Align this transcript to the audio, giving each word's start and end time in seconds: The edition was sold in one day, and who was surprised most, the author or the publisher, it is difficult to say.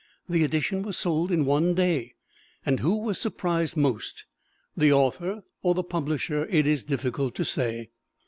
The 0.27 0.43
edition 0.43 0.81
was 0.81 0.97
sold 0.97 1.31
in 1.31 1.45
one 1.45 1.75
day, 1.75 2.15
and 2.65 2.79
who 2.79 2.97
was 2.97 3.19
surprised 3.19 3.77
most, 3.77 4.25
the 4.75 4.91
author 4.91 5.43
or 5.61 5.75
the 5.75 5.83
publisher, 5.83 6.47
it 6.49 6.65
is 6.65 6.83
difficult 6.83 7.35
to 7.35 7.45
say. 7.45 7.91